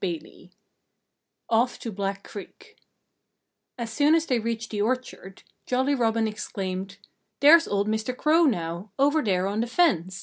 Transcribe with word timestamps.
XXI 0.03 0.49
OFF 1.51 1.77
TO 1.77 1.91
BLACK 1.91 2.23
CREEK 2.23 2.75
As 3.77 3.93
soon 3.93 4.15
as 4.15 4.25
they 4.25 4.39
reached 4.39 4.71
the 4.71 4.81
orchard, 4.81 5.43
Jolly 5.67 5.93
Robin 5.93 6.27
exclaimed, 6.27 6.97
"There's 7.39 7.67
old 7.67 7.87
Mr. 7.87 8.17
Crow 8.17 8.45
now, 8.45 8.89
over 8.97 9.21
there 9.21 9.45
on 9.45 9.59
the 9.59 9.67
fence! 9.67 10.19